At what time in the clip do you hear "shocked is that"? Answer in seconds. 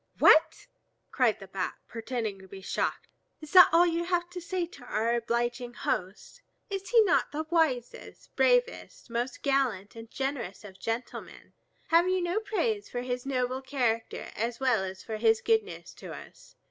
2.61-3.69